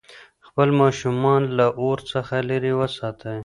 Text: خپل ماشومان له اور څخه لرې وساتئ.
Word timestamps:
خپل 0.47 0.67
ماشومان 0.81 1.41
له 1.57 1.67
اور 1.83 1.97
څخه 2.11 2.35
لرې 2.49 2.73
وساتئ. 2.79 3.37